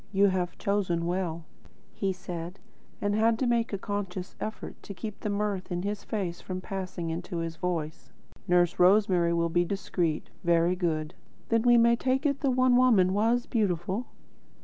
[0.11, 1.45] "You have chosen well,"
[1.93, 2.57] he said,
[3.01, 6.59] and had to make a conscious effort to keep the mirth in his face from
[6.59, 8.11] passing into his voice.
[8.47, 10.31] "Nurse Rosemary will be discreet.
[10.43, 11.13] Very good.
[11.49, 14.07] Then we may take it the One Woman was beautiful?"